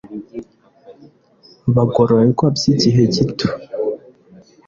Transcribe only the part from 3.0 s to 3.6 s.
gito